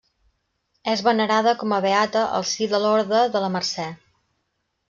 [0.93, 3.87] És venerada com a beata al si de l'Orde de la Mercè.